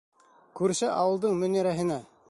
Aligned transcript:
Күрше 0.61 0.89
ауылдың 0.95 1.39
Мөнирәһенә! 1.43 2.05